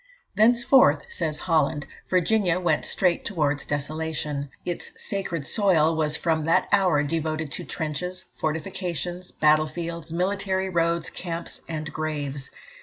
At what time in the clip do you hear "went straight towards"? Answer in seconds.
2.59-3.67